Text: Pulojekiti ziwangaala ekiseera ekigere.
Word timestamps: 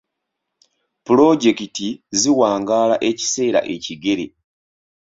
Pulojekiti 1.05 1.87
ziwangaala 2.19 2.95
ekiseera 3.09 3.59
ekigere. 3.75 4.25